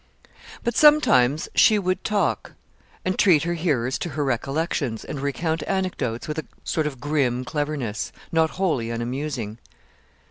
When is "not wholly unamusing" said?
8.31-9.59